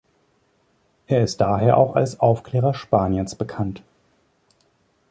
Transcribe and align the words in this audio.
Er 1.05 1.23
ist 1.23 1.39
daher 1.41 1.77
auch 1.77 1.95
als 1.95 2.19
„Aufklärer 2.19 2.73
Spaniens“ 2.73 3.35
bekannt. 3.35 3.83